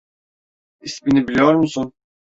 İsmini 0.81 1.27
biliyor 1.27 1.53
musun? 1.55 1.93